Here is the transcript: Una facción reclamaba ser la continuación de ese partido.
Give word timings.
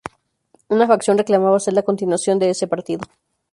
Una 0.75 0.87
facción 0.87 1.15
reclamaba 1.19 1.59
ser 1.59 1.75
la 1.75 1.83
continuación 1.83 2.39
de 2.39 2.49
ese 2.49 2.65
partido. 2.67 3.01